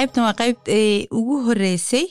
[0.00, 0.58] qaybtan waa qayb
[1.18, 2.06] ugu horeysay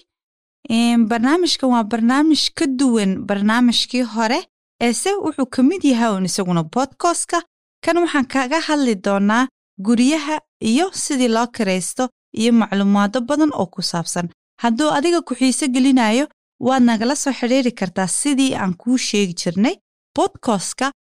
[1.11, 4.39] barnaamijkan waa barnaamij ka duwan barnaamijkii hore
[4.85, 7.39] eese wuxuu ka mid yahay uun isaguna bodkostka
[7.83, 9.47] kan waxaan kaga hadli doonaa
[9.85, 10.35] guryaha
[10.69, 12.03] iyo sidii loo kiraysto
[12.39, 14.27] iyo macluumaado badan oo ku saabsan.
[14.61, 16.25] Hadduu adiga ku xiise gelinayo
[16.67, 19.75] waad nagala soo xidhiiri kartaa sidii aan kuu sheegi jirnay
[20.15, 20.91] bodkostka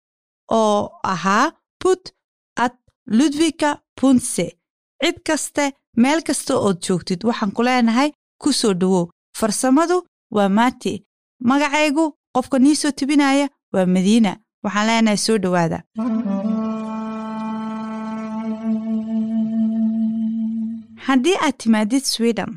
[0.59, 0.79] oo
[1.13, 1.51] ahaa
[1.83, 2.03] put
[2.65, 2.75] at
[3.17, 3.69] ludwika
[4.01, 4.45] punse
[5.03, 5.63] cid kaste
[6.01, 7.23] meel kasta ood joogtid.
[7.29, 8.09] Waxaan ku leenahay
[8.41, 9.05] ku soo dhowow
[9.39, 9.97] farsamadu
[10.35, 10.93] waa maati.
[11.49, 14.31] Magacaygu qofka nii soo tebinaya waa madiina.
[14.63, 15.79] Waxaan leenahay soo dhowaada
[21.07, 22.51] haddii aad timaadid swiden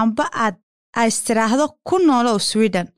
[0.00, 0.56] amba aad
[1.02, 2.88] aistiraahdo ku noolow swiden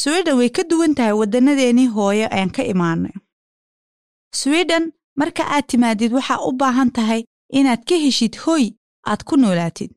[0.00, 3.12] swiden way ka duwan tahay waddannadeennii hooyo aan ka imaanay.
[4.40, 4.84] Swiden
[5.20, 7.22] marka aad timaadid waxaa u baahan tahay
[7.58, 8.64] inaad ka heshid hoy
[9.10, 9.90] aad ku noolaatid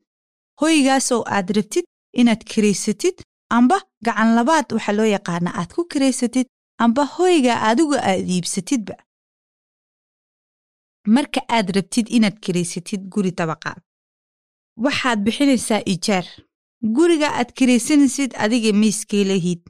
[0.60, 1.84] hoygaasoo aad rabtid
[2.20, 3.16] inaad kiraysatid
[3.56, 6.46] amba gacan labaad waxa loo yaqaana aad ku kiraysatid
[6.84, 8.94] amba hoyga adigu aad iibsatidba
[11.14, 13.80] marka aad rabtid inaad kiraysatid guri dabaqaad
[14.84, 16.26] waxaad bixinaysaa ijaar
[16.96, 19.60] guriga aad kiraysanaysid adiga miiskeelahid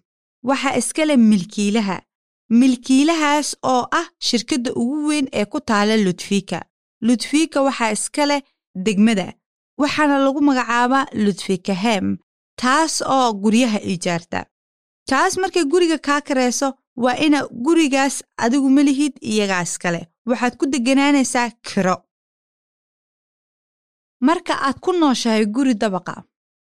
[0.48, 1.96] waxaa iskale milkiilaha
[2.60, 6.58] milkiilahaas oo ah shirkadda ugu weyn ee ku taala ludfika
[7.06, 8.40] ludfika waxaa iska leh
[8.86, 9.26] degmada
[9.82, 12.06] waxaana lagu magacaabaa ludfikahem
[12.62, 14.40] taas oo guryaha ijaarta
[15.10, 16.68] taas markay guriga kaa karayso
[17.04, 21.96] waa ina gurigaas adigu ma lihid iyagaa iskale waxaad ku degganaanaysaa kiro.
[24.26, 26.14] Marka aad ku nooshahay guri dabaqa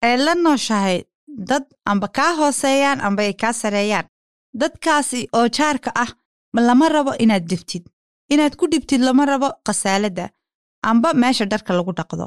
[0.08, 0.98] ee la nooshahay
[1.50, 4.08] dad amba kaa hooseeyaan amba ay kaa sareeyaan
[4.62, 6.12] dadkaasi oo jaarka ah
[6.68, 7.84] lama rabo inaad dhibtid
[8.34, 10.26] inaad ku dhibtid lama rabo khasaaladda
[10.90, 12.26] amba meesha dharka lagu dhaqdo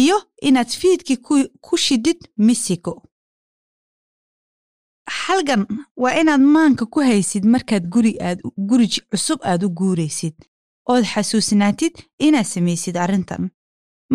[0.00, 0.16] iyo
[0.48, 1.16] inaad fiidkii
[1.66, 2.92] ku shidid misiko
[5.24, 5.62] halgan
[6.02, 8.38] waa inaad maanka ku haysid markaad guri aad
[8.68, 10.34] guri cusub aad u guuraysid
[10.92, 11.94] ood xasuusnaatid
[12.26, 13.42] inaad samaysid arrintan.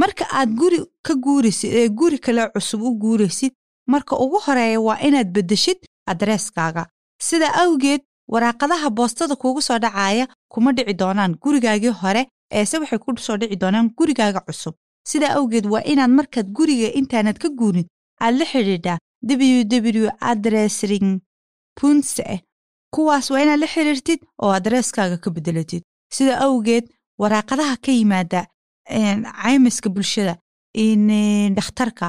[0.01, 3.53] Marka aad guri ka guuraysid ee guri kale cusub u guuraysid
[3.93, 5.79] marka ugu horreeya waa inaad beddeshid
[6.11, 6.83] adreeskaaga.
[7.27, 8.01] Sida awgeed
[8.33, 12.21] waraaqadaha boostada kuugu soo dhacaaya kuma dhici doonaan gurigaagii hore
[12.57, 14.75] eese waxay ku soo dhici doonaan gurigaaga cusub.
[15.09, 17.85] Sida awgeed waa inaad markaad guriga intaanad ka guurin
[18.23, 18.97] aad la xidhiidhaa
[19.29, 21.09] ww adresring
[21.79, 22.23] punse
[22.93, 25.83] kuwaas waa inaad la xidhiirtid oo adreeskaaga ka beddelatid.
[26.15, 26.85] Sida awgeed
[27.21, 28.41] waraaqadaha ka yimaada
[29.43, 30.35] caymiska bulshada
[31.57, 32.07] dhakhtarka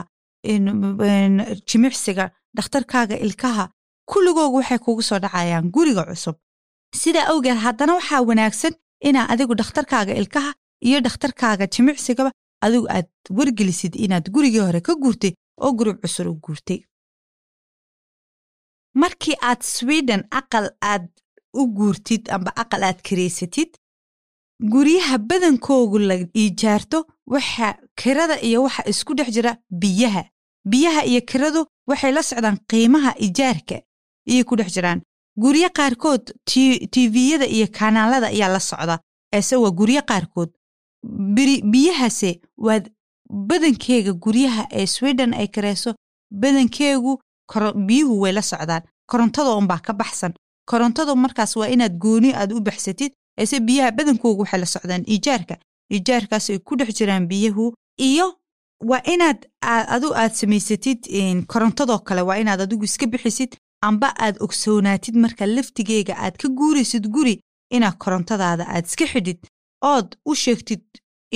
[1.69, 2.25] jimicsiga
[2.57, 3.65] dhakhtarkaaga ilkaha
[4.10, 6.37] kulligoogu waxay kugu soo dhacayaan guriga cusub.
[7.00, 8.75] Sidaa awgeed haddana waxaa wanaagsan
[9.09, 10.50] inaa adigu dhakhtarkaaga ilkaha
[10.88, 12.31] iyo dhakhtarkaaga jimicsigaba
[12.65, 15.32] adigu aad wargelisid inaad gurigii hore ka guurtay
[15.65, 16.81] oo guri cusub u guurtay.
[19.00, 21.09] Markii aad swiden aqal aad
[21.60, 23.71] u guurtid amba aqal aad karaysatid
[24.72, 26.98] guryaha badankoogu la iijaarto
[27.34, 27.69] waxa
[28.00, 30.22] kirada iyo waxa isku dhex jira biyaha.
[30.71, 31.60] Biyaha iyo kiradu
[31.91, 33.76] waxay la socdaan qiimaha ijaarka
[34.27, 35.01] iyay ku dhex jiraan.
[35.37, 36.33] Guryo qaarkood
[36.91, 38.99] tiviyada iyo kanaalada ayaa la socda
[39.33, 40.51] eese waa guryo qaarkood.
[41.73, 42.81] Biyahase waa
[43.31, 45.95] badankeega guryaha ee swiden ay karayso
[46.31, 47.21] badankeegu
[47.87, 48.83] biyuhu way la socdaan.
[49.07, 50.33] Korontada unbaa ka baxsan.
[50.67, 55.03] Korontadu markaas waa inaad gooni aad u baxsatid eese biyaha badankoogu waxay la socdaan.
[55.07, 55.57] Ijaarka
[55.91, 58.39] ijaarkaas ay ku dhex jiraan biyahu iyo
[58.81, 60.99] waa inaad adu aad samaysatid
[61.47, 63.57] korontadoo kale waa inaad adigu iska bixisid
[63.89, 67.34] amba aad ogsoonaatid marka laftigeega aad ka guuraysid guri
[67.77, 69.41] inaad korontadaada aad iska xidhid
[69.93, 70.83] ood u sheegtid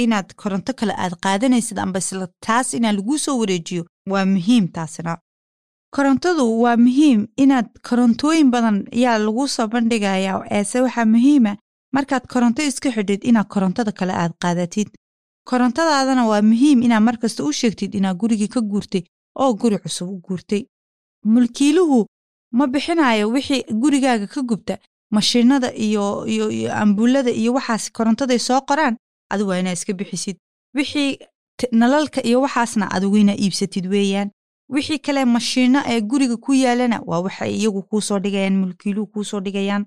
[0.03, 3.83] inaad koronto kale aad qaadanaysid amba isla taas inaa laguu soo wareejiyo
[4.13, 5.13] waa muhiim taasina.
[5.97, 11.53] Korontadu waa muhiim inaad korontooyin badan ayaa laguu soo bandhigayaa eese waxaa muhiima
[11.97, 14.89] markaad koronto iska xidhid inaad korontada kale aad qaadatid.
[15.51, 19.03] Korontadaadana waa muhiim inaad markasta u sheegtid inaad gurigii ka guurtay
[19.43, 20.63] oo guri cusub u guurtay.
[21.33, 21.99] Mulkiiluhu
[22.53, 24.75] ma bixinayo wixii gurigaaga ka gubta
[25.11, 28.95] mashiinada iyo iyo iyo ambuulada iyo waxaas korontaday soo qoraan
[29.33, 30.37] adigu waa inaa iska bixisid.
[30.77, 31.19] Wixii
[31.73, 34.31] nalalka iyo waxaasna adigu inaa iibsatid weeyaan.
[34.75, 39.25] Wixii kale mashiino ee guriga ku yaalana waa waxay iyagu kuu soo dhigayaan mulkiiluhu kuu
[39.25, 39.85] soo dhigayaan.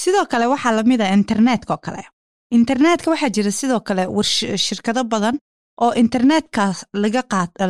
[0.00, 2.02] Sidoo kale waxaa la mid a internetka oo kale.
[2.58, 4.02] Internetka waxaa jira sidoo kale
[4.66, 5.36] shirkado badan
[5.84, 6.78] oo internetkaas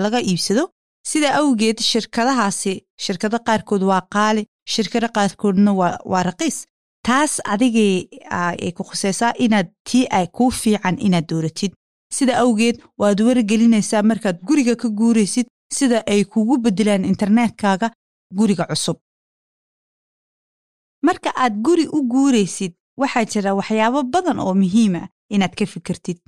[0.03, 0.65] laga iibsado
[1.11, 2.73] sida awgeed shirkadahaasi
[3.05, 4.43] shirkado qaarkood waa qaali
[4.75, 5.71] shirkado qaarkoodna
[6.13, 6.59] waa raqiis.
[7.07, 7.95] Taas adigay
[8.31, 11.73] ay ku khusaysaa inaad tii ay kuu fiican inaad dooratid
[12.17, 15.47] sida awgeed waad wargelinaysaa markaad guriga ka guuraysid
[15.79, 17.89] sida ay kugu beddelaan internetkaaga
[18.39, 18.97] guriga cusub.
[21.07, 26.19] Marka aad guri u guuraysid waxaa jira waxyaabo badan oo muhiima inaad ka fikirtid.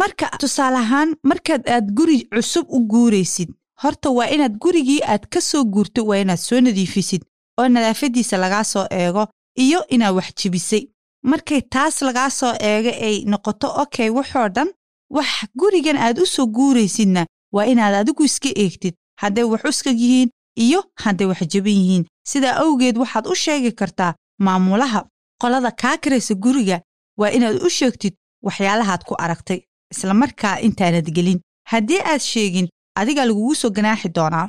[0.00, 3.50] Marka tusaale ahaan markaad aad guri cusub u guuraysid
[3.82, 7.22] horta waa inaad gurigii aad ka soo guurto waa inaad soo nadiifisid
[7.58, 9.22] oo nadaafaddiisa lagaa soo eego
[9.64, 10.82] iyo inaad wax jebisay
[11.30, 14.68] markay taas lagaa soo eego ay noqoto okey waxoo dhan
[15.16, 15.28] wax
[15.60, 20.30] gurigan aad u soo guuraysidna waa inaad adigu iska eegtid hadday wax uskag yihiin
[20.64, 22.04] iyo hadday wax jeban yihiin.
[22.30, 25.00] Sidaa awgeed waxaad u sheegi kartaa maamulaha
[25.42, 26.76] qolada kaa karaysa guriga
[27.20, 28.14] waa inaad u sheegtid
[28.46, 29.60] waxyaalahaad ku aragtay
[29.92, 31.40] islamarkaa intaanad gelin.
[31.70, 32.68] Haddii aad sheegin
[33.00, 34.46] adigaa lagugu soo ganaaxi doonaa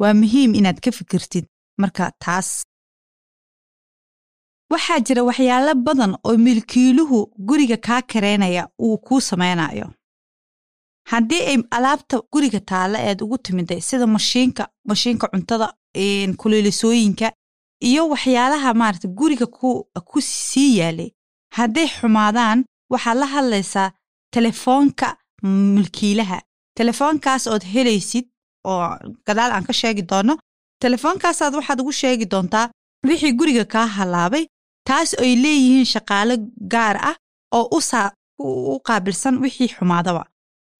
[0.00, 1.44] waa muhiim inaad ka fikirtid
[1.82, 2.48] marka taas.
[4.72, 7.18] Waxaa jira waxyaalo badan oo milkiiluhu
[7.48, 9.86] guriga kaa kareynaya uu kuu samaynayo
[11.10, 15.68] haddii ay alaabta guriga taalla eed ugu timiday sida mashiinka mashiinka cuntada
[16.40, 17.26] kuleelisooyinka
[17.88, 19.46] iyo waxyaalaha maarata guriga
[20.10, 21.10] ku sii yaalay
[21.56, 22.58] hadday xumaadaan
[22.92, 23.92] waxaad la hadlaysaa
[24.34, 25.06] telefoonka
[25.74, 26.38] milkiilaha
[26.78, 28.26] telefoonkaas ood helaysid
[28.70, 28.82] oo
[29.26, 30.34] gadaal aan ka sheegi doonno
[30.84, 32.66] telefoonkaasaad waxaad ugu sheegi doontaa
[33.08, 34.44] wixii guriga kaa halaabay
[34.88, 36.34] taas ay leeyihiin shaqaale
[36.72, 37.16] gaar ah
[37.56, 37.66] oo
[38.74, 40.22] u qaabilsan wixii xumaadaba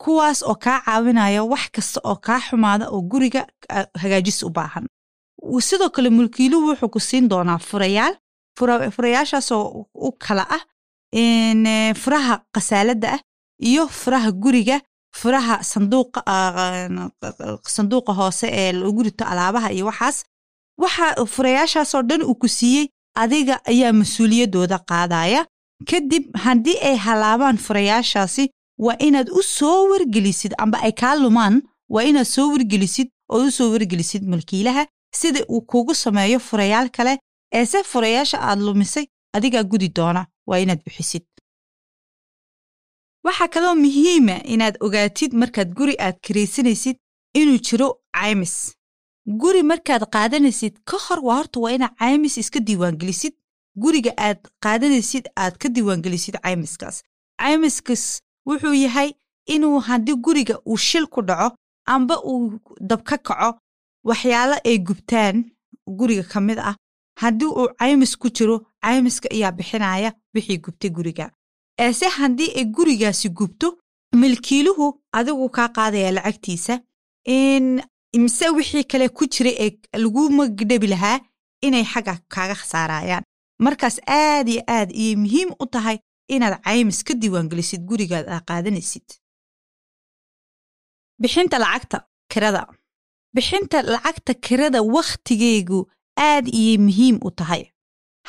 [0.03, 3.43] kuwaas oo kaa caawinaya wax kasta oo kaa xumaada oo guriga
[4.03, 4.87] hagaajis u baahan.
[5.69, 8.15] Sidoo kale mulkiiluhu wuxuu ku siin doonaa furayaal
[8.97, 9.65] furayaashaasoo
[10.09, 10.62] u kala ah
[12.03, 13.21] furaha khasaaladda ah
[13.71, 14.77] iyo furaha guriga
[15.12, 15.62] furaha
[17.75, 20.25] sanduuqa hoose ee lagu rito alaabaha iyo waxaas
[20.82, 22.87] waxa furayaashaasoo dhan uu ku siiyey
[23.22, 25.46] adiga ayaa mas'uuliyaddooda qaadaya.
[25.90, 28.44] Kadib haddii ay halaabaan furayaashaasi
[28.78, 31.62] waa inaad u soo wargelisid amba ay kaa lumaan
[31.94, 34.87] waa inaad soo wargelisid oo u soo wargelisid mulkiilaha
[35.20, 37.19] sida uu kugu sameeyo furayaal kale.
[37.58, 39.06] Eese furayaasha aad lumisay
[39.37, 41.22] adigaa gudi doona waa inaad bixisid
[43.25, 46.97] waxaa kaloo muhiima inaad ogaatid markaad guri aad karaysanaysid
[47.41, 48.55] inuu jiro caymis.
[49.43, 53.35] Guri markaad qaadanaysid ka hor waa horta waa inaad caymis iska diiwaangelisid
[53.82, 56.97] guriga aad qaadanaysid aad ka diiwaangelisid caymiskaas.
[57.41, 58.05] Caymiskaas
[58.47, 59.11] wuxuu yahay
[59.55, 61.56] inuu haddii guriga uu shil ku dhaco
[61.94, 63.50] amba uu dab ka kaco
[64.09, 65.37] waxyaalo ay gubtaan
[65.99, 66.76] guriga ka mid ah.
[67.20, 71.31] Haddii uu caymis ku jiro caymiska ayaa bixinaya wixii gubtay guriga
[71.85, 73.69] eese haddii ay gurigaasi gubto
[74.21, 74.87] milkiiluhu
[75.19, 76.75] adigu kaa qaadaya lacagtiisa.
[78.23, 79.73] Mise wixii kale ku jira ee
[80.03, 81.21] lagu magdhabi lahaa
[81.67, 83.25] inay xagga kaaga khasaarayaan
[83.65, 85.99] markaas aad iyo aad iyay muhiim u tahay
[86.35, 89.07] inaad caymis ka diiwaangelisid gurigaad aa qaadanaysid.
[91.21, 91.99] Bixinta lacagta
[92.33, 92.63] kirada.
[93.35, 95.79] Bixinta lacagta kirada wakhtigeygu
[96.17, 97.63] aad iyay muhiim u tahay.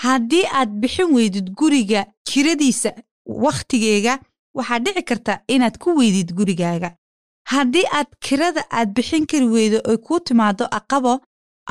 [0.04, 2.92] Haddii aad bixin weydid guriga kiradiisa
[3.44, 4.14] wakhtigeega
[4.58, 6.90] waxaad dhici karta inaad ku weydid gurigaaga.
[7.52, 11.14] Haddii aad kirada aad bixin kari weydo ay kuu timaado aqabo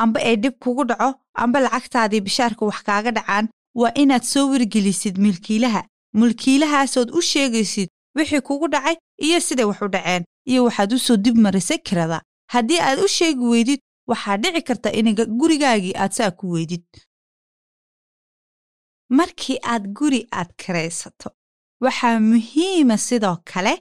[0.02, 1.10] amba ay dhib kugu dhaco
[1.42, 3.48] amba lacagtaadii bishaarka wax kaaga dhacaan
[3.80, 5.82] waa inaad soo wargelisid milkiilaha.
[6.14, 8.96] Mulkiilahaasood u sheegaysid wixii kugu dhacay
[9.26, 12.22] iyo siday wax u dhaceen iyo waxaad u soo dib marisay kirada.
[12.52, 16.84] Haddii aad u sheegi weydid waxaa dhici karta in gurigaagii aad saa ku weydid.
[19.10, 21.30] Markii aad guri aad kiraysato
[21.84, 23.72] waxaa muhiima sidoo kale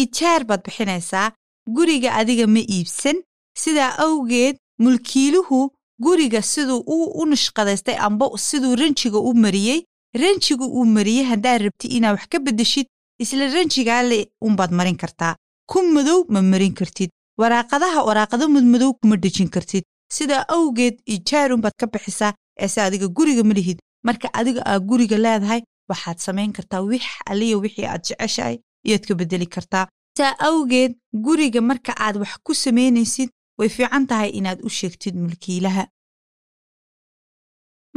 [0.00, 1.32] ijaar baad bixinaysaa
[1.76, 3.16] guriga adiga ma iibsan.
[3.62, 5.58] Sidaa awgeed mulkiiluhu
[6.04, 6.80] guriga siduu
[7.20, 9.80] u nashqadaystay amba siduu ranjiga u mariyey.
[10.22, 12.86] Ranjiga uu mariyey haddaad rabti inaad wax ka beddeshid
[13.22, 15.34] isla ranjigaale unbaad marin kartaa.
[15.70, 17.10] Ku madow ma marin kartid.
[17.40, 19.84] Waraaqadaha waraaqado madmadow kuma dhejin kartid.
[20.16, 23.78] Sidaa awgeed ijaarunbaad ka bixisaa eese adiga guriga ma lihid.
[24.06, 25.60] Marka adiga aad guriga leedahay
[25.90, 28.56] waxaad samayn kartaa wix aliya wixii aad jeceshahay
[28.86, 29.86] iyoad ka beddeli kartaa.
[30.18, 30.92] Saa awgeed
[31.26, 35.84] guriga marka aad wax ku samaynaysid way fiican tahay inaad u sheegtid mulkiilaha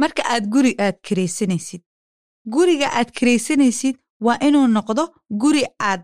[0.02, 1.82] marka aad guri aad kiraysanaysid
[2.54, 3.96] guriga aad kiraysanaysid
[4.26, 5.04] waa inuu noqdo
[5.42, 6.02] guri aad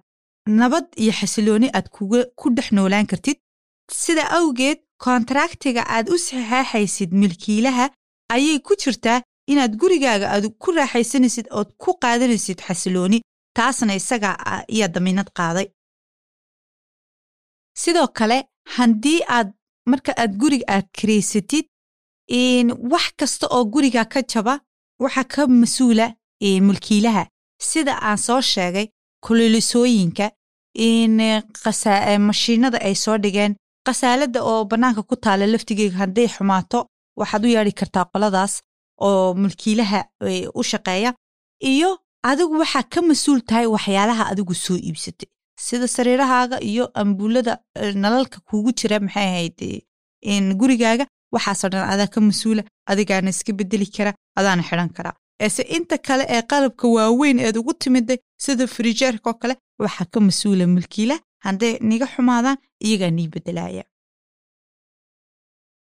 [0.60, 1.86] nabad iyo xasilooni aad
[2.40, 3.38] ku dhex noolaan kartid.
[4.02, 7.86] Sida awgeed kontraktiga aad u saxaaxaysid milkiilaha
[8.34, 9.18] ayay ku jirtaa
[9.52, 13.18] inaad gurigaaga aad ku raaxaysanaysid ood ku qaadanaysid xasilooni
[13.56, 15.66] taasna isagaa ayaa damiinad qaaday.
[17.82, 18.38] Sidoo kale
[18.76, 19.48] haddii aad
[19.90, 21.66] marka aad guriga aad kiraysatid
[22.92, 24.54] wax kasta oo guriga ka jaba
[25.02, 26.06] waxa ka mas'uula
[26.66, 27.24] mulkiilaha.
[27.68, 28.86] Sida aan soo sheegay
[29.24, 30.26] kulilisooyinka
[30.74, 31.16] in
[32.28, 33.52] mashiinada ay soo dhigeen
[33.86, 36.78] khasaalada oo bannaanka ku taala laftigeega hadday xumaato
[37.20, 38.52] waxaad u yeedhi kartaa qoladaas
[39.08, 40.00] oo mulkiilaha
[40.60, 41.10] u shaqeeya
[41.72, 41.90] iyo
[42.30, 45.28] adigu waxaa ka mas'uul tahay waxyaalaha adigu soo iibsatay.
[45.66, 47.52] Sida sariirahaaga iyo ambuulada
[48.02, 49.60] nalalka kuugu jira maxay ahayd
[50.60, 51.04] gurigaaga
[51.34, 55.14] waxaasoo dhan adaa ka mas'uula adigaana iska bedeli kara adaana xidhan karaa
[55.44, 60.64] eese inta kale ee qalabka waaweyn eed ugu timiday sida frijeerkaoo kale waxaa ka mas'uula
[60.74, 63.84] mulkiilaha hadday niga xumaadaan iyagaa nii bedelaaya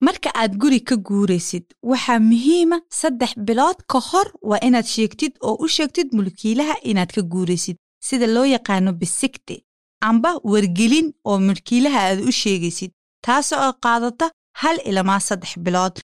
[0.06, 5.56] marka aad guri ka guuraysid waxaa muhiima saddex bilood ka hor waa inaad sheegtid oo
[5.66, 9.56] u sheegtid mulkiilaha inaad ka guuraysid sida loo yaqaano bisigti
[10.10, 12.92] amba wargelin oo mulkiilaha aad u sheegaysid
[13.26, 14.26] taasoo qaadata
[14.62, 15.96] hal ilamaa saddex bilood.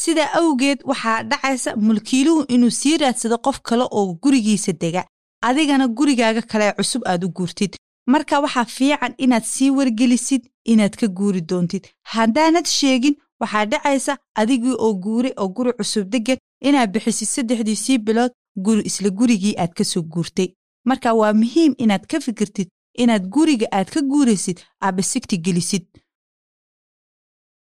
[0.00, 5.02] Sidaa awgeed waxaa dhacaysa mulkiiluhu inuu sii raadsado qof kale oo gurigiisa dega
[5.48, 7.72] adigana gurigaaga kale cusub aad u guurtid.
[8.12, 11.84] Marka waxaa fiican inaad sii wargelisid inaad ka guuri doontid.
[12.14, 18.32] Haddaanad sheegin waxaa dhacaysa adigii oo guure oo guri cusub degan inaad bixisid saddexdiisii bilood
[18.64, 20.48] guri isla gurigii aad ka soo guurtay.
[20.88, 22.68] Marka waa muhiim inaad ka fikirtid
[23.02, 25.86] inaad guriga aad ka guuraysid aabasigti gelisid.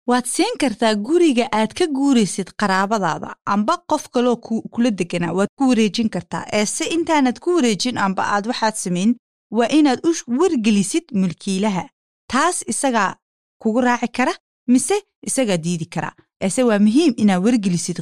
[0.08, 4.36] Waad siin kartaa guriga aad ka guuraysid qaraabadaada amba qof kaloo
[4.72, 6.44] kula deganaa waad ku wareejin kartaa.
[6.58, 9.12] Eese intaanad ku wareejin amba aad waxaad samayn
[9.56, 11.84] waa inaad u wargelisid mulkiilaha
[12.32, 13.10] taas isagaa
[13.62, 14.34] kugu raaci kara
[14.66, 14.96] mise
[15.28, 17.98] isagaa diidi karaa eese waa muhiim inaad wargelisid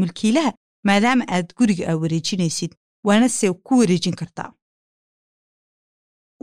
[0.00, 0.52] mulkiilaha
[0.88, 2.72] maadaama aad guriga aad wareejinaysid
[3.06, 4.50] waana se ku wareejin kartaa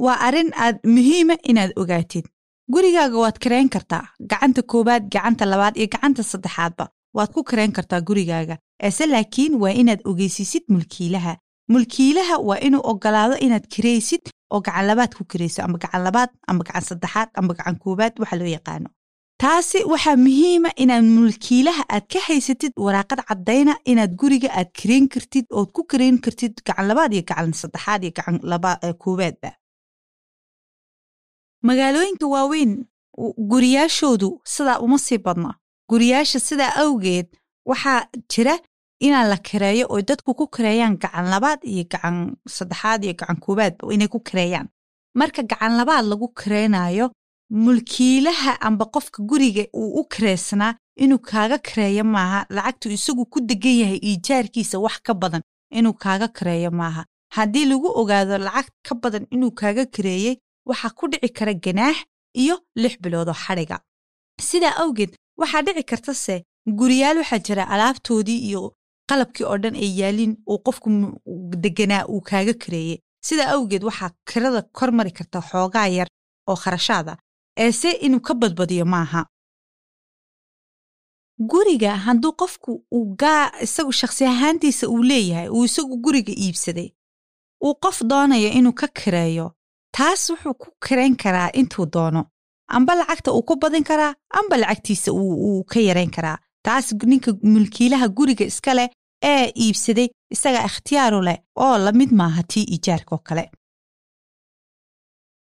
[0.04, 2.25] waa arrin aad muhiima inaad ogaatid.
[2.74, 6.86] Gurigaaga waad karayn kartaa gacanta koowaad gacanta labaad iyo gacanta saddexaadba
[7.18, 8.56] waad ku karayn kartaa gurigaaga.
[8.86, 11.34] Eese laakiin waa inaad ogeysiisid mulkiilaha.
[11.72, 14.22] Mulkiilaha waa inuu ogolaado inaad karaysid
[14.54, 18.36] oo gacan labaad ku karayso amba gacan labaad amba gacan saddexaad amba gacan koowaad waxa
[18.39, 18.89] loo yaqaano
[19.41, 25.46] taasi waxaa muhiima inaad mulkiilaha aad ka haysatid waraaqad caddayna inaad guriga aad karayn kartid
[25.58, 28.38] ood ku karayn kartid gacan labaad iyo gacan saddexaad iyo gacan
[29.01, 29.50] koowaadba.
[31.67, 32.72] Magaalooyinka waaweyn
[33.51, 35.51] guriyaashoodu sidaa uma sii badna.
[35.89, 37.27] Guriyaasha sidaa awgeed
[37.70, 38.56] waxaa jira
[39.06, 42.17] inaan la kareeyo oo dadku ku kareeyaan gacan labaad iyo gacan
[42.56, 44.67] saddexaad iyo gacan koowaadba inay ku kareeyaan
[45.20, 47.06] marka gacan labaad lagu kareynayo
[47.50, 53.75] mulkiilaha amba qofka guriga uu u kareysnaa inuu kaaga kareeyo maaha lacagtu isagu ku degan
[53.82, 55.42] yahay iijaarkiisa wax ka badan
[55.80, 57.06] inuu kaaga kareeyo maaha.
[57.36, 60.36] Haddii lagu ogaado lacag ka badan inuu kaaga kareeyey
[60.70, 61.98] waxaa ku dhici kara ganaax
[62.42, 63.77] iyo lix biloodoo xadhiga.
[64.42, 65.12] Sidaa awgeed
[65.42, 66.36] waxaa dhici kartase
[66.80, 68.62] guriyaal waxaa jira alaabtoodii iyo
[69.10, 70.89] qalabkii oo dhan ay yaaliin uu qofku
[71.63, 76.08] deganaa uu kaaga kareeyey sidaa awgeed waxaa kirada kor mari karta xoogaa yar
[76.50, 77.13] oo kharashaada
[77.66, 79.22] eese inuu ka badbadiyo maaha.
[81.52, 86.90] Guriga hadduu qofku uu gaa isagu shakhsi ahaantiisa uu leeyahay uu isagu guriga iibsaday
[87.66, 89.48] uu qof doonayo inuu ka kareeyo
[89.98, 92.22] taas wuxuu ku karayn karaa intuu doono.
[92.76, 96.38] Amba lacagta uu ku badin karaa amba lacagtiisa uu ka yarayn karaa.
[96.66, 98.90] Taas ninka mulkiilaha guriga iska leh
[99.24, 103.44] ee iibsaday isagaa ikhtiyaaru leh oo la mid maaha tii iijaarkaoo kale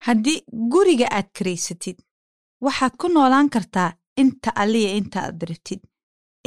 [0.07, 0.39] haddii
[0.73, 1.97] guriga aad karaysatid
[2.65, 3.91] waxaad ku noolaan kartaa
[4.23, 5.81] inta alliya inta aad rabtid.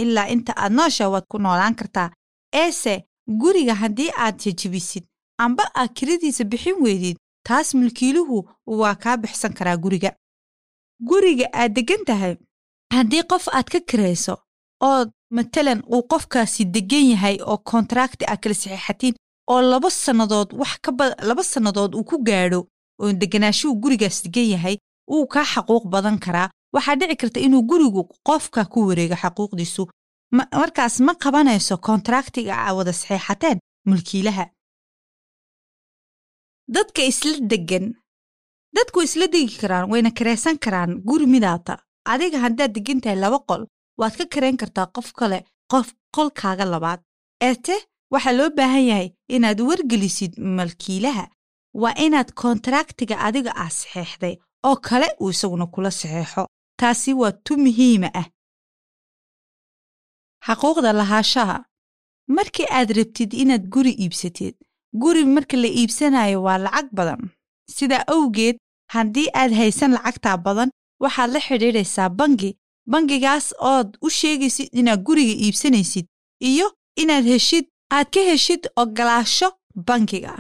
[0.02, 2.10] Ilaa inta aad noosha waad ku noolaan kartaa.
[2.62, 2.94] Eese
[3.42, 5.04] guriga haddii aad jejebisid
[5.44, 8.38] amba aad kiradiisa bixin weydid taas mulkiiluhu
[8.80, 10.12] waa kaa bixsan karaa guriga.
[11.10, 12.34] Guriga aad deggan tahay
[12.96, 14.34] haddii qof aad ka karayso
[14.88, 15.02] oo
[15.36, 19.16] matalan uu qofkaasi deggan yahay oo kontrakti aad kala saxiixatiin
[19.52, 22.60] oo laba sannadood wax ka bad laba sannadood uu ku gaadho
[23.22, 24.76] deganaashuhu gurigaas degan yahay
[25.12, 26.50] wuu kaa xaquuq badan karaa.
[26.74, 29.84] Waxaa dhici karta inuu gurigu qofka ku wareego xaquuqdiisu.
[30.32, 34.46] Markaas ma qabanayso kontraktiga aa wada saxiixateen mulkiilaha.
[36.76, 37.86] Dadka isla deggan
[38.76, 41.76] dadku isla degi karaan wayna karaysan karaan guri midaata.
[42.12, 43.62] Adiga haddaad deggan tahay laba qol
[44.00, 45.40] waad ka karayn kartaa qof kale
[45.72, 47.00] qof qolkaaga labaad.
[47.48, 47.76] Eete
[48.14, 51.26] waxaa loo baahan yahay inaad wargelisid malkiilaha
[51.74, 54.36] waa inaad kontraktiga adiga ah saxeexday
[54.68, 56.44] oo kale uu isaguna kula saxeexo
[56.80, 58.26] taasi waa tu muhiima ah.
[60.46, 61.58] Xaquuqda lahaashaha
[62.36, 64.56] markii aad rabtid inaad guri iibsatid
[65.02, 67.22] guri marka la iibsanayo waa lacag badan.
[67.76, 68.56] Sidaa awgeed
[68.94, 70.70] haddii aad haysan lacagtaa badan
[71.04, 72.52] waxaad la xidhiidhaysaa bangi.
[72.92, 76.06] Bangigaas ood u sheegaysid inaad guriga iibsanaysid
[76.50, 76.68] iyo
[77.02, 79.50] inaad heshid aad ka heshid ogolaasho
[79.88, 80.34] bangiga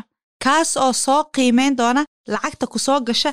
[0.43, 2.01] kaas oo soo qiimayn doona
[2.33, 3.31] lacagta ku soo gasha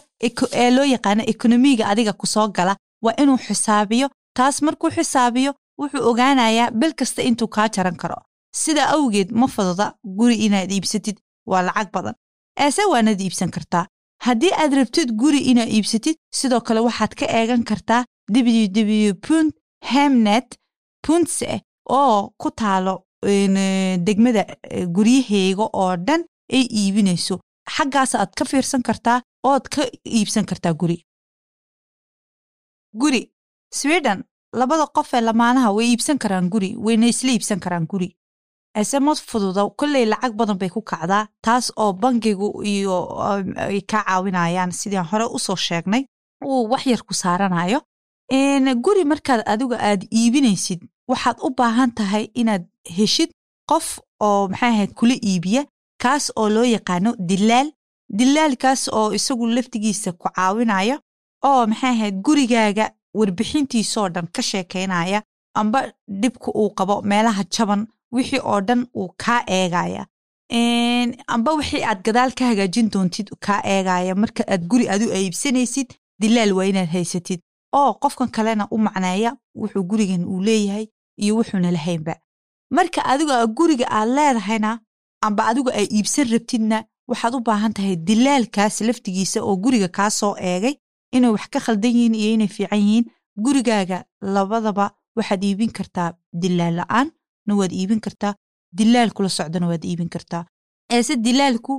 [0.62, 4.08] ee loo yaqaano ekonomiga adiga ku soo gala waa inuu xisaabiyo.
[4.36, 8.16] Taas markuu xisaabiyo wuxuu ogaanayaa bil kasta intuu kaa jaran karo.
[8.62, 9.86] Sida awgeed ma fududa
[10.18, 11.16] guri inaad iibsatid
[11.50, 12.14] waa lacag badan.
[12.64, 13.84] Eese waanad iibsan kartaa.
[14.26, 18.02] Haddii aad rabtid guri inaad iibsatid sidoo kale waxaad ka eegan kartaa
[18.34, 19.52] ww punt
[19.92, 20.48] hemnet
[21.06, 21.60] puntse
[21.98, 22.94] oo ku taalo
[24.06, 24.42] degmada
[24.96, 26.22] guryaheyga oo dhan
[26.52, 27.40] ay iibinayso.
[27.76, 29.18] Xaggaas aad ka fiirsan kartaa
[29.50, 30.98] ood ka iibsan kartaa guri.
[33.00, 33.22] Guri
[33.74, 38.08] sweden labada qof ee lamaanaha way iibsan karaan guri wayna isla iibsan karaan guri.
[38.74, 38.98] Ase
[39.30, 42.96] fududa kolley lacag badan bay ku kacdaa taas oo bangigu iyo
[43.56, 44.72] ay ka caawinayaan.
[44.72, 46.04] Sidaan hore u soo sheegnay
[46.44, 47.80] uu wax yar ku saaranayo.
[48.84, 52.64] Guri markaad adiga aad iibinaysid waxaad u baahan tahay inaad
[52.96, 53.30] heshid
[53.70, 53.86] qof
[54.20, 55.62] oo maxay ahayd kula iibiya
[56.04, 57.68] kaas oo loo yaqaano dilaal
[58.18, 60.96] dilaalkaas oo isagu laftigiisa ku caawinaya
[61.50, 62.86] oo maxay ahayd gurigaaga
[63.18, 65.22] warbixintiisoo dhan ka sheekaynaya
[65.60, 65.78] amba
[66.22, 70.06] dhibka uu qabo meelaha jaban wixii oo dhan uu kaa eegaya.
[71.34, 74.14] Amba wixii aad gadaal ka hagaajin doontid kaa eegaya.
[74.14, 75.88] Marka aad guri adu iibsanaysid
[76.20, 77.40] dilaal waa inaad haysatid.
[77.78, 79.30] Oo qofkan kalena u macneeya
[79.60, 80.86] wuxuu gurigan uu leeyahay
[81.22, 82.14] iyo wuxuuna lahaynba
[82.76, 84.70] marka adiga guriga aad leedahayna
[85.26, 86.78] amba adigu ay iibsan rabtidna
[87.10, 90.74] waxaad u baahan tahay dilaalkaas laftigiisa oo guriga kaa soo eegay
[91.16, 93.04] inay wax ka khaldan yihiin iyo inay fiican yihiin.
[93.44, 93.98] Gurigaaga
[94.34, 96.10] labadaba waxaad iibin kartaa
[96.42, 97.08] dilaal la'aan
[97.46, 98.34] na waad iibin kartaa
[98.78, 100.44] dilaal kula socdana waad iibin kartaa.
[100.94, 101.74] Eese dilaalku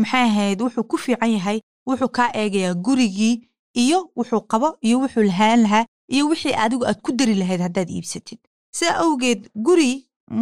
[0.00, 3.34] maxay ahayd wuxuu ku fiican yahay wuxuu kaa eegayaa gurigii
[3.82, 7.90] iyo wuxuu qabo iyo wuxuu lahaan lahaa iyo wixii adigu aad ku dari lahayd haddaad
[7.90, 8.38] iibsatid.
[8.76, 9.90] Sidaa awgeed guri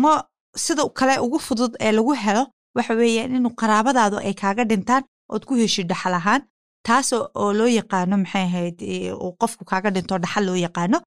[0.03, 0.12] ma
[0.57, 5.45] sida kale ugu fudud ee lagu helo waxa weeyaan inuu qaraabadaadu ay kaaga dhintaan ood
[5.49, 6.43] ku heshid dhaxal ahaan
[6.87, 8.79] taas oo loo yaqaano maxay ahayd
[9.41, 10.99] qofku kaaga dhinto dhaxal loo yaqaano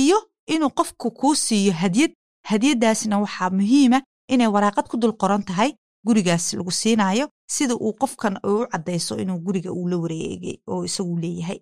[0.00, 0.18] iyo
[0.54, 2.12] inuu qofku kuu siiyo hadyad
[2.50, 3.98] hadyaddaasna waxaa muhiima
[4.32, 5.70] inay waraaqad ku dul qoran tahay
[6.06, 11.16] gurigaas lagu siinaayo sida uu qofkan u caddayso inuu guriga uu la wareegay oo isagu
[11.22, 11.58] leeyahay.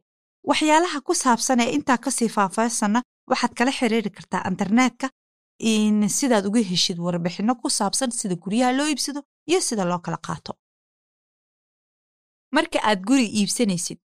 [0.49, 5.07] Waxyaalaha ku saabsan ee intaa ka sii faahfaahsanna waxaad kala xiriiri kartaa internetka
[5.63, 10.53] sidaad uga heshid warbixinno ku saabsan sida guryaha loo iibsado iyo sida loo kala qaato.
[12.53, 13.99] Marka aad guri iibsanaysid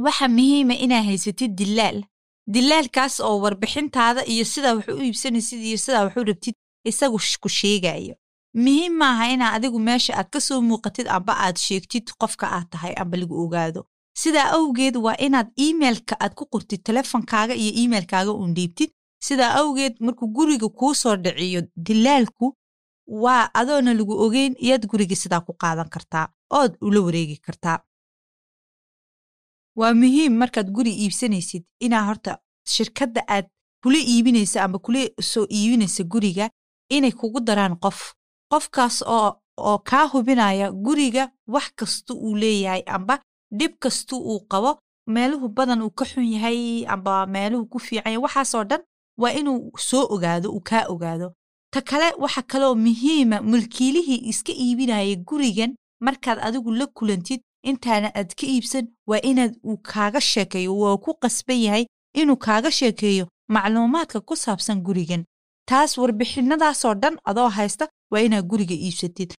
[0.00, 1.98] waxa muhiima inaad haysatid dilaal
[2.46, 6.54] dilaalkaas oo warbixintaada iyo sidaa wax u iibsanaysid iyo sidaa wax u rabtid
[6.90, 8.14] isagu ku sheegayo
[8.54, 12.94] muhiim maaha inaa adigu meesha aad ka soo muuqatid amba aad sheegtid qofka aad tahay
[13.02, 13.80] amba lagu ogaado.
[14.22, 18.90] Sidaa awgeed waa inaad iimailka aad ku qortid telefonkaaga iyo iimailkaaga uun dhiibtid
[19.26, 22.46] sidaa awgeed markuu guriga kuu soo dhiciyo dilaalku
[23.24, 26.26] waa adoona lagu ogeyn iyaad guriga sidaa ku qaadan kartaa
[26.60, 27.78] ood ula wareegi kartaa.
[29.78, 32.32] Waa muhiim markaad guri iibsanaysid inaa horta
[32.74, 33.46] shirkadda aad
[33.82, 36.50] kula iibinaysa amba kula soo iibinaysa guriga
[36.96, 37.98] inay kugu daraan qof.
[38.50, 39.28] Qofkaas oo
[39.68, 43.14] oo kaa hubinaya guriga wax kasta uu leeyahay amba
[43.58, 44.70] dhib kasta uu qabo
[45.06, 48.82] meeluhu badan uu ka xun yahay amba meeluhu ku fiican yahay waxaasoo dhan
[49.18, 51.32] waa inuu soo ogaado uu kaa ogaado.
[51.72, 58.30] Ta kale waxa kaloo muhiima mulkiilihii iska iibinaya gurigan markaad adigu la kulantid intaana aad
[58.38, 61.84] ka iibsan waa inaad uu kaaga sheekeeyo waa ku qasban yahay
[62.20, 65.24] inuu kaaga sheekeeyo macluumaadka ku saabsan gurigan.
[65.68, 69.34] Taas warbixinadaasoo dhan adoo haysta waa inaad guriga iibsatid.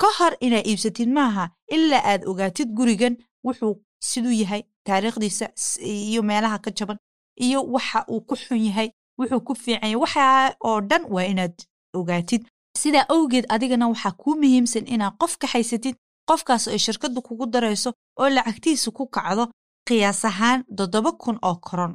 [0.00, 3.74] Ka hor inaad iibsatid maaha ilaa aad ogaatid gurigan wuxuu
[4.08, 5.46] siduu yahay taariikhdiisa
[5.84, 6.98] iyo meelaha ka jaban
[7.46, 9.96] iyo waxa uu ku xun yahay wuxuu ku fiican yahay.
[10.04, 10.24] Waxa
[10.68, 11.54] oo dhan waa inaad
[11.98, 12.42] ogaatid.
[12.80, 15.94] Sidaa awgeed adigana waxaa kuu muhiimsan inaad qof ka haysatid
[16.28, 19.44] qofkaas ay shirkaddu kugu darayso oo lacagtiisa ku kacdo
[19.88, 21.94] qiyaas ahaan toddoba kun oo koron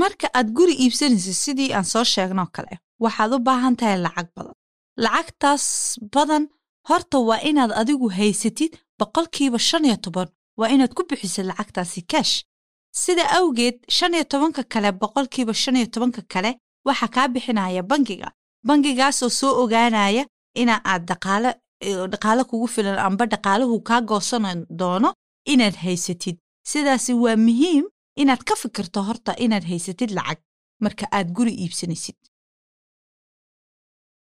[0.00, 4.54] marka aad guri iibsanaysid sidii aan soo sheegnoo kale waxaad u baahan tahay lacag badan.
[5.04, 5.64] Lacagtaas
[6.14, 6.44] badan
[6.88, 10.28] horta waa inaad adigu haysatid boqolkiiba shan iyo toban.
[10.58, 12.34] Waa inaad ku bixisid lacagtaasi kash
[13.02, 16.50] sida awgeed shan iyo tobanka kale boqolkiiba shan iyo tobanka kale
[16.86, 18.28] waxaa kaa bixinaya bangiga.
[18.68, 21.50] Bangigaasoo soo ogaanaya ina aad dhaqaale
[22.12, 25.08] dhaqaale kugu filan amba dhaqaalahu kaa goosan doono
[25.52, 26.36] inaad haysatid.
[26.70, 27.84] Sidaasi waa muhiim
[28.22, 30.38] inaad ka fikirto horta inaad haysatid lacag.
[30.84, 32.16] Marka aad guri iibsanaysid.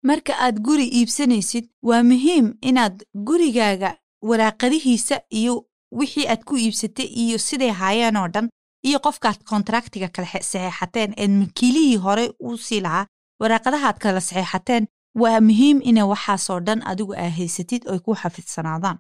[0.09, 2.97] Marka aad guri iibsanaysid waa muhiim inaad
[3.29, 3.91] gurigaaga
[4.29, 5.55] waraaqadihiisa iyo
[5.99, 8.49] wixii aad ku iibsatay iyo siday haayeen oo dhan
[8.89, 13.07] iyo qofkaad kontraktiga kala saxeexateen eed makiilihii hore u sii lahaa
[13.41, 14.85] waraaqadahaad kala saxeexateen
[15.23, 18.99] waa muhiim ina waxaasoo dhan adigu aa haysatid oy ku xafidsanaadaan.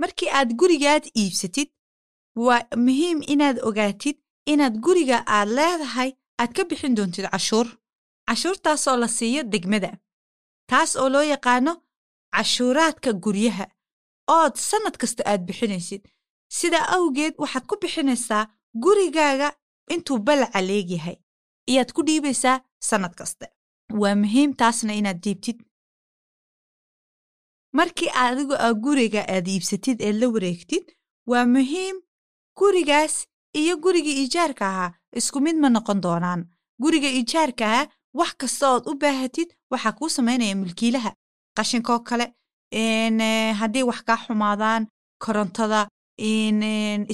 [0.00, 1.68] Markii aad gurigaad iibsatid
[2.46, 4.16] waa muhiim inaad ogaatid
[4.52, 7.66] inaad guriga aad leedahay aad ka bixin doontid cashuur.
[8.28, 9.90] Cashuurtaasoo la siiyo degmada
[10.70, 11.72] taas oo loo yaqaano
[12.34, 13.66] cashuuraadka guryaha.
[14.38, 16.02] Ood sannad kasta aad bixinaysid
[16.58, 18.44] sidaa awgeed waxaad ku bixinaysaa
[18.84, 19.48] gurigaaga
[19.94, 21.16] intuu balaca leegyahay
[21.70, 22.56] ayaad ku dhiibaysaa
[22.88, 23.46] sannad kasta
[24.00, 25.58] waa muhiim taasna inaad diibtid
[27.78, 30.84] markii adigu aa guriga aad iibsatid eed la wareegtid
[31.30, 31.96] waa muhiim
[32.58, 33.14] gurigaas
[33.60, 36.40] iyo guriga iijaarka ahaa isku mid ma noqon doonaan.
[36.82, 37.86] Guriga iijaarka ahaa
[38.18, 41.10] wax kasta ood u baahatid waxaa kuu samaynaya mulkiilaha
[41.56, 42.26] qashinkoo kale
[43.60, 44.82] haddii wax kaa xumaadaan
[45.24, 45.80] korontada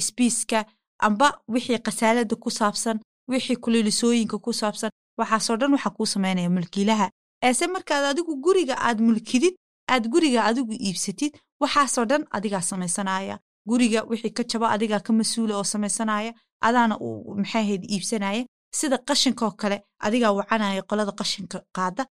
[0.07, 0.65] sbiiska
[0.99, 2.99] amba wixii khasaalada ku saabsan
[3.31, 7.09] wixii kulilisooyinka ku saabsan waxaasoo dhan waxaa kuu samaynaya mulkiilaha
[7.47, 9.55] eese markaad adigu guriga aad mulkidid
[9.93, 13.35] aad guriga adigu iibsatid waxaasoo dhan adigaa samaysanaya
[13.69, 16.31] guriga wixii ka jaba adigaa ka mas'uula oo samaysanaya
[16.67, 18.43] adaana uu maxaahayd iibsanaya
[18.79, 22.03] sida qashinkoo kale adigaa wacanaya qolada qashinka qaada.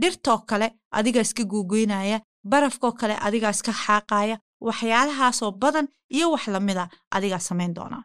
[0.00, 0.66] Dhirtoo kale
[0.98, 2.18] adigaa iska googoynaya
[2.50, 6.84] barafkoo kale adigaa iska xaaqaya waxyaalahaasoo badan iyo wax lamida
[7.16, 8.04] adigaa samayn doonaa.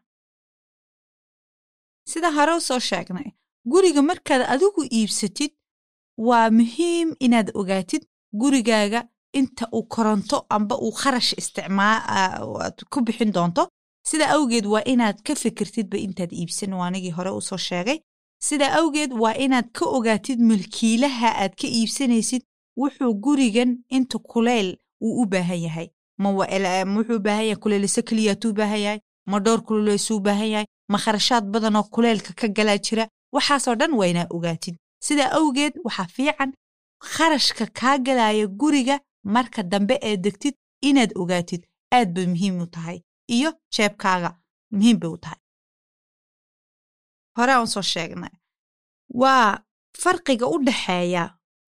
[2.12, 3.30] Sida hore u soo sheegnay
[3.72, 5.52] guriga markaad adigu iibsatid
[6.28, 8.04] waa muhiim inaad ogaatid
[8.42, 9.00] gurigaaga
[9.40, 13.64] inta uu koronto amba uu kharash isticmaad ku bixin doonto.
[14.10, 18.00] Sida awgeed waa inaad ka fikirtidba intaad iibsan waanigii hore u soo sheegay.
[18.48, 22.44] Sida awgeed waa inaad ka ogaatid mulkiilaha aad ka iibsanaysid
[22.82, 24.70] wuxuu gurigan inta kuleyl
[25.06, 25.88] uu u baahan yahay
[26.22, 29.00] ma wuxuu baahan yahay kuleeliso keliyatuu baahan yahay
[29.32, 33.92] ma dhowr kuleelisuu u baahan yahay ma kharashaad badanoo kuleylka ka galaa jira waxaasoo dhan
[34.00, 36.52] waa inaad ogaatid sida awgeed waxaa fiican
[37.14, 38.96] kharashka kaa galaya guriga
[39.36, 40.56] marka dambe ee degtid
[40.90, 41.62] inaad ogaatid
[41.98, 43.00] aad bay muhiim u tahay
[43.36, 44.30] iyo jeebkaaga
[44.72, 45.40] muhiim bay u tahay
[47.38, 48.34] hore aan soo sheegnay
[49.22, 49.60] waa
[50.02, 51.24] farqiga u dhaxeeya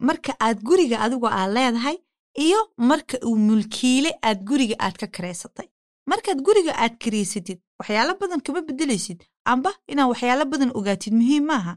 [0.07, 1.97] marka aad guriga adigu aad leedahay
[2.35, 5.67] iyo marka uu mulkiile aad guriga aad ka karaysatay
[6.11, 9.19] markaad guriga aad karaysatid waxyaalo badan kama beddelaysid.
[9.51, 11.73] Amba inaad waxyaalo badan ogaatid muhiim maaha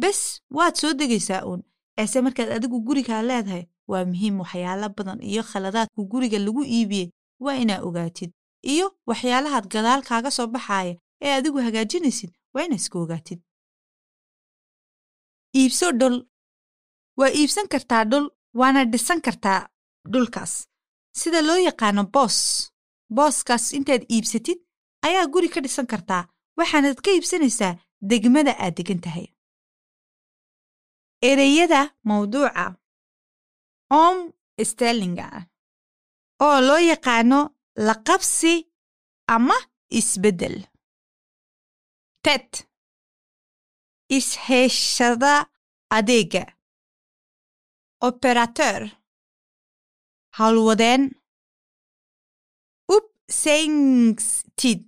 [0.00, 0.20] bes
[0.56, 1.62] waad soo degaysaa uun.
[2.00, 7.10] Eese markaad adigu gurigaa leedahay waa muhiim waxyaalo badan iyo khaladaadku guriga lagu iibiyey
[7.44, 8.30] waa inaa ogaatid.
[8.72, 13.40] Iyo waxyaalahaad gadaal kaaga soo baxaaya ee adigu hagaajinaysid waa inaa iska ogaatid.
[15.56, 16.16] Iibso dhul
[17.18, 18.26] waa iibsan kartaa dhul
[18.60, 19.60] waana dhisan kartaa
[20.12, 20.52] dhulkaas.
[21.18, 22.38] Sida loo yaqaano boos
[23.16, 24.58] booskaas intaad iibsatid
[25.06, 27.72] ayaa guri ka dhisan kartaa waxaanaad ka iibsanaysaa
[28.10, 29.26] degmada aad degan tahay.
[31.30, 32.66] Ereyada mawduuca
[34.00, 34.16] om
[34.70, 35.26] sterlinga
[36.46, 37.40] oo loo yaqaano
[37.86, 38.52] laqabsi
[39.34, 39.56] ama
[39.98, 40.56] isbeddel.
[42.24, 42.50] Ted
[44.16, 45.34] isheyshada
[45.96, 46.44] adeega.
[48.08, 48.82] Operateur
[50.38, 51.02] howlwadeen
[52.96, 54.84] ubsengstid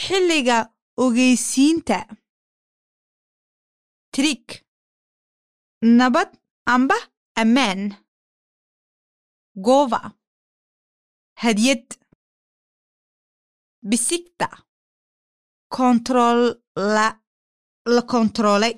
[0.00, 0.58] xilliga
[1.04, 1.98] ogeysiinta
[4.14, 4.44] trig
[5.98, 6.30] nabad
[6.74, 6.98] amba
[7.42, 7.80] ammaan
[9.66, 10.02] gova.
[11.42, 11.86] Hadyad
[13.90, 14.48] bisigta
[15.74, 17.08] kontarolla
[17.94, 18.74] la kontaroolay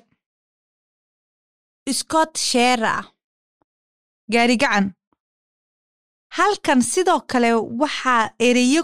[1.99, 2.95] scott shera
[4.33, 4.85] gaarigacan
[6.37, 7.49] halkan sidoo kale
[7.81, 8.83] waxaa ereyo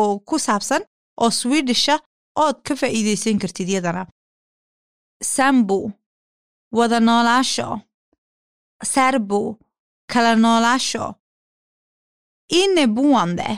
[0.00, 0.82] oo ku saabsan
[1.22, 1.94] oo swidisha
[2.44, 4.02] ood ka faa'iidaysan kartid yadana
[5.34, 5.78] sambu
[6.76, 7.68] wada noolaasho
[8.92, 9.40] sarbu
[10.12, 11.04] kala noolaasho
[12.60, 13.48] inebuwande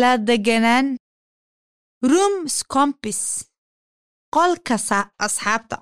[0.00, 0.96] la deganaan.
[2.10, 3.20] Room scompis
[4.34, 4.74] qolka
[5.24, 5.76] asxaabta.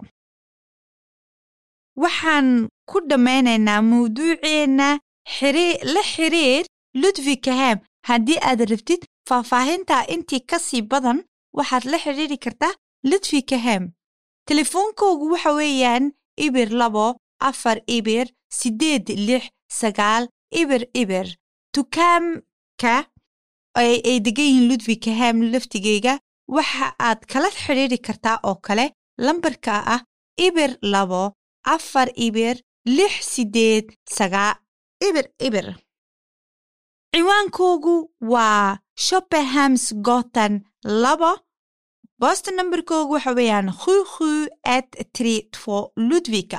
[2.03, 4.89] Waxaan ku dhammaynaynaa mawduuceenna
[5.95, 6.65] la xiriir
[7.03, 11.19] ludvikaham haddii aad rabtid faahfaahintaa intii ka sii badan
[11.59, 12.75] waxaad la xidhiiri kartaa
[13.11, 13.83] ludvikaham
[14.49, 16.05] telefoonkoogu waxa weeyaan
[16.47, 17.07] ibir labo
[17.41, 18.27] afar ibir
[18.59, 19.45] siddeed lix
[19.81, 20.25] sagaal
[20.61, 21.27] ibir ibir.
[21.75, 22.95] Dukaamka
[23.81, 26.15] ay degan yihiin ludvikaham laftigeyga
[26.57, 28.87] waxa aad kala xidhiiri kartaa oo kale
[29.25, 30.01] lambarka ah
[30.47, 31.23] ibir labo
[31.75, 32.57] afar ibir
[32.97, 34.53] lix siddeed sagaa
[35.09, 35.67] ibir ibir
[37.15, 37.95] ciwaankoogu
[38.33, 40.55] waa shopperhams gotan
[41.03, 41.33] labo
[42.19, 44.29] boston nambarkoogu waxa weeyaan khu khu
[44.77, 46.59] et tri two ludvika